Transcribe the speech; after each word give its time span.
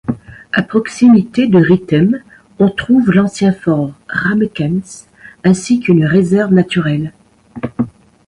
À 0.51 0.63
proximité 0.63 1.45
de 1.45 1.59
Ritthem, 1.59 2.23
on 2.57 2.69
trouve 2.71 3.11
l'ancien 3.11 3.53
fort 3.53 3.93
Rammekens 4.07 5.05
ainsi 5.43 5.79
qu'une 5.79 6.05
réserve 6.07 6.51
naturelle. 6.55 7.13